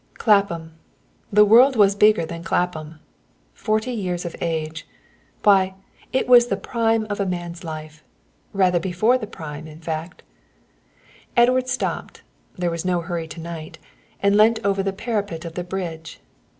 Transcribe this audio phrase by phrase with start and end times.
[0.15, 0.79] Clapham!
[1.31, 2.99] The world was bigger than Clapham.
[3.53, 4.87] Forty years of age!
[5.43, 5.75] Why,
[6.11, 8.03] it was the prime of a man's life,
[8.51, 10.23] rather before the prime, in fact.
[11.37, 12.23] Edward stopped,
[12.57, 13.77] there was no hurry to night,
[14.23, 16.19] and leant over the parapet of the bridge.